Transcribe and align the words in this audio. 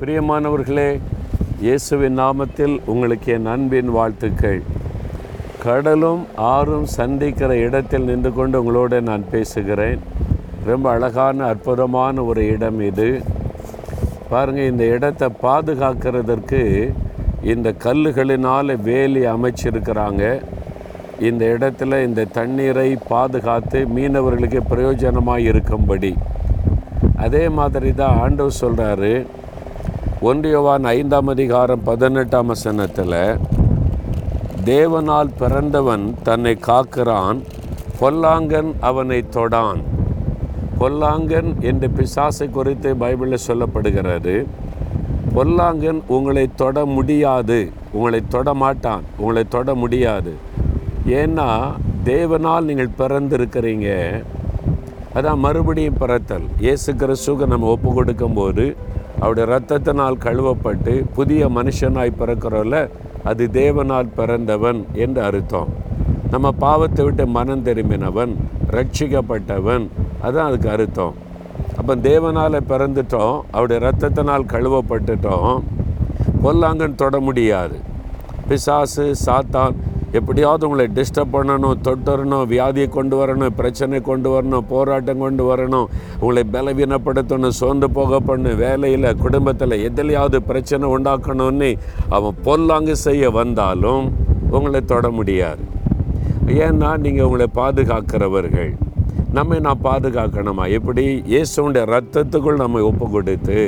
பிரியமானவர்களே 0.00 1.00
இயேசுவின் 1.60 2.18
நாமத்தில் 2.18 2.74
உங்களுக்கு 2.92 3.32
என் 3.32 3.46
அன்பின் 3.46 3.90
வாழ்த்துக்கள். 3.90 4.58
கடலும் 5.62 6.26
ஆறும் 6.36 6.84
சந்திக்கிற 6.84 7.56
இடத்தில் 7.56 8.04
நின்று 8.04 8.32
கொண்டு 8.32 8.56
உங்களோட 8.62 9.00
நான் 9.00 9.24
பேசுகிறேன். 9.30 10.00
ரொம்ப 10.64 10.90
அழகான 10.90 11.44
அற்புதமான 11.44 12.24
ஒரு 12.24 12.42
இடம் 12.48 12.80
இது. 12.80 13.08
பாருங்கள் 14.28 14.70
இந்த 14.72 14.84
இடத்தை 14.96 15.28
பாதுகாக்கிறதற்கு 15.42 16.60
இந்த 17.54 17.74
கல்லுகளினால் 17.86 18.74
வேலி 18.82 19.24
அமைச்சிருக்கிறாங்க. 19.26 20.22
இந்த 21.20 21.44
இடத்துல 21.56 22.02
இந்த 22.04 22.28
தண்ணீரை 22.38 22.96
பாதுகாத்து 23.08 23.86
மீனவர்களுக்கு 23.96 24.62
பிரயோஜனமாக 24.74 25.48
இருக்கும்படி. 25.52 26.16
அதே 27.16 27.48
மாதிரி 27.48 27.94
தான் 27.94 28.18
ஆண்டவர் 28.26 28.60
சொல்கிறாரு 28.60 29.14
ஒன்றியவான் 30.24 30.84
ஐந்தாம் 30.88 31.26
அதிகாரம் 31.26 31.82
பதினெட்டாம் 31.84 32.46
வசனத்தில் 32.46 33.16
தேவனால் 34.68 35.30
பிறந்தவன் 35.40 36.04
தன்னை 36.22 36.54
காக்கிறான் 36.68 37.38
பொல்லாங்கன் 38.00 38.70
அவனை 38.80 39.18
தொடான். 39.36 39.80
பொல்லாங்கன் 40.80 41.50
என்ற 41.70 41.90
பிசாசை 41.98 42.50
குறித்து 42.50 42.92
பைபிளில் 43.02 43.44
சொல்லப்படுகிறது. 43.48 44.46
பொல்லாங்கன் 45.34 46.00
உங்களை 46.06 46.46
தொட 46.62 46.86
முடியாது 46.96 47.60
உங்களை 47.92 48.22
தொட 48.28 48.54
மாட்டான் 48.54 49.04
உங்களை 49.18 49.44
தொட 49.56 49.74
முடியாது. 49.74 50.34
ஏன்னா 51.20 51.50
தேவனால் 52.10 52.68
நீங்கள் 52.70 52.98
பிறந்திருக்கிறீங்க. 53.02 53.90
அதான் 55.14 55.44
மறுபடியும் 55.46 56.00
பிறத்தல். 56.00 56.48
இயேசு 56.58 56.92
கிறிஸ்துக்கு 56.92 57.52
நம்ம 57.54 57.66
ஒப்பு 57.66 57.92
கொடுக்கும்போது 57.92 58.76
அவருடைய 59.20 59.44
இரத்தத்தினால் 59.50 60.22
கழுவப்பட்டு 60.26 60.94
புதிய 61.18 61.48
மனுஷனாய் 61.56 62.18
பிறக்கிறோம்ல 62.20 62.78
அது 63.30 63.44
தேவனால் 63.52 64.14
பிறந்தவன் 64.18 64.80
என்று 65.04 65.20
அர்த்தம். 65.28 65.70
நம்ம 66.32 66.50
பாவத்தை 66.64 67.02
விட்டு 67.04 67.24
மனம் 67.36 67.64
திரும்பினவன் 67.66 68.32
ரட்சிக்கப்பட்டவன் 68.76 69.84
அதுதான் 70.22 70.48
அதுக்கு 70.50 70.68
அர்த்தம். 70.74 71.14
அப்போ 71.78 71.92
தேவனால் 72.08 72.58
பிறந்துட்டோம் 72.70 73.36
அவருடைய 73.54 73.78
ரத்தத்தினால் 73.86 74.50
கழுவப்பட்டுட்டோம் 74.52 75.56
பொல்லாங்கன் 76.44 76.98
தொட 77.02 77.16
முடியாது. 77.28 77.76
பிசாசு 78.48 79.06
சாத்தான் 79.26 79.76
எப்படியாவது 80.18 80.66
உங்களை 80.66 80.86
டிஸ்டர்ப் 80.98 81.34
பண்ணணும் 81.36 81.80
தொட்டரணும் 81.86 82.44
வியாதியை 82.52 82.88
கொண்டு 82.96 83.16
வரணும் 83.20 83.54
பிரச்சனை 83.60 84.00
கொண்டு 84.08 84.28
வரணும் 84.34 84.66
போராட்டம் 84.72 85.22
கொண்டு 85.24 85.44
வரணும் 85.50 85.86
உங்களை 86.20 86.44
பலவீனப்படுத்தணும் 86.54 87.56
சோர்ந்து 87.60 87.88
போக 87.98 88.20
பண்ணு 88.28 88.52
வேலையில் 88.64 89.08
குடும்பத்தில் 89.24 89.76
எதுலையாவது 89.88 90.40
பிரச்சனை 90.50 90.88
உண்டாக்கணும்னு 90.96 91.70
அவன் 92.18 92.40
பொல்லாங்கு 92.48 92.96
செய்ய 93.06 93.30
வந்தாலும் 93.40 94.04
உங்களை 94.56 94.80
தொட 94.92 95.06
முடியாது. 95.18 95.62
ஏன்னா 96.64 96.90
நீங்கள் 97.04 97.26
உங்களை 97.28 97.48
பாதுகாக்கிறவர்கள். 97.60 98.72
நம்மை 99.36 99.56
நான் 99.66 99.84
பாதுகாக்கணுமா? 99.86 100.64
எப்படி? 100.78 101.04
இயேசுடைய 101.32 101.84
ரத்தத்துக்குள் 101.94 102.62
நம்மை 102.62 102.82
ஒப்பு 102.90 103.06
கொடுத்து 103.14 103.58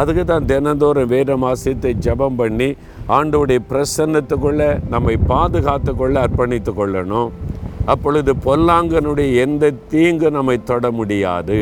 அதுக்கு 0.00 0.22
தான் 0.24 0.46
தினந்தோறும் 0.50 1.10
வேதம் 1.14 1.44
வாசித்து 1.46 1.90
ஜெபம் 2.04 2.38
பண்ணி 2.40 2.68
ஆண்டோடைய 3.16 3.60
பிரசன்னத்துக்குள்ளே 3.70 4.68
நம்மை 4.92 5.14
பாதுகாத்து 5.32 5.92
கொள்ள 6.00 6.14
அர்ப்பணித்து 6.26 6.72
கொள்ளணும். 6.78 7.30
அப்பொழுது 7.92 8.32
பொல்லாங்கனுடைய 8.46 9.28
எந்த 9.44 9.72
தீங்கு 9.92 10.28
நம்மை 10.36 10.56
தொட 10.70 10.90
முடியாது. 10.98 11.58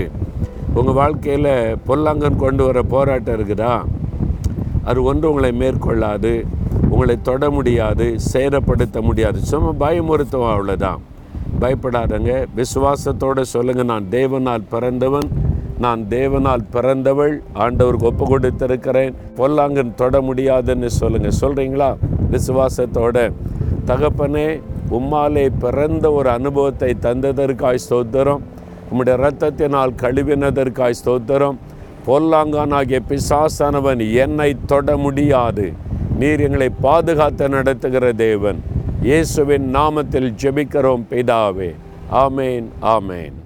உங்கள் 0.78 0.98
வாழ்க்கையில் 1.00 1.53
பொல்லாங்கன் 1.89 2.41
கொண்டு 2.45 2.62
வர 2.69 2.81
போராட்டம் 2.95 3.37
இருக்குதா? 3.39 3.75
அது 4.88 4.99
ஒன்று 5.10 5.31
உங்களை 5.31 5.53
மேற்கொள்ளாது 5.62 6.33
உங்களை 6.93 7.16
தொட 7.28 7.44
முடியாது 7.56 8.06
சேதப்படுத்த 8.33 9.00
முடியாது. 9.09 9.38
சும்மா 9.50 9.72
பயமுறுத்துவோம் 9.84 10.54
அவ்வளோதான் 10.54 11.00
பயப்படாதங்க 11.62 12.33
விசுவாசத்தோடு 12.59 13.43
சொல்லுங்கள் 13.54 13.91
நான் 13.93 14.06
தேவனால் 14.16 14.69
பிறந்தவன் 14.72 15.28
நான் 15.82 16.00
தேவனால் 16.08 16.64
பிறந்தவள் 16.72 17.34
ஆண்டவருக்கு 17.64 18.08
ஒப்பு 18.10 18.24
கொடுத்திருக்கிறேன் 18.30 19.14
பொல்லாங்கன் 19.38 19.94
தொட 20.00 20.20
முடியாதுன்னு 20.20 20.91
சொல்லுங்கள் 21.00 21.41
சொல்கிறீங்களா 21.42 21.91
விசுவாசத்தோட. 22.32 23.16
தகப்பனே 23.88 24.48
உம்மாலே 24.98 25.46
பிறந்த 25.58 26.06
ஒரு 26.12 26.28
அனுபவத்தை 26.30 26.91
தந்ததற்காய் 27.06 27.82
ஸ்தோத்திரம். 27.84 28.42
உம்முடைய 28.91 29.16
இரத்தத்தினால் 29.20 29.92
கழுவினதற்காய் 30.02 30.98
ஸ்தோத்திரம். 31.00 31.58
பொல்லாங்கானாகிய 32.06 33.00
பிசாசானவன் 33.10 34.02
என்னை 34.24 34.50
தொட 34.66 34.97
முடியாது. 34.97 35.66
நீர் 36.18 36.41
எங்களை 36.41 36.70
பாதுகாத்து 36.86 37.48
நடத்துகிற 37.48 38.12
தேவன். 38.24 38.58
இயேசுவின் 39.02 39.68
நாமத்தில் 39.76 40.32
ஜெபிக்கிறோம் 40.42 41.06
பிதாவே. 41.12 41.70
ஆமேன் 42.24 42.66
ஆமேன். 42.97 43.36